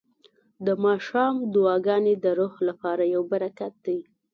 [0.65, 3.99] د ماښام دعاګانې د روح لپاره یو برکت دی.